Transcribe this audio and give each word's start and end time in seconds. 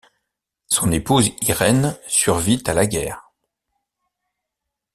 Son 0.65 0.91
épouse 0.91 1.29
Irene 1.43 1.95
survit 2.07 2.63
à 2.65 2.73
la 2.73 2.87
guerre. 2.87 3.31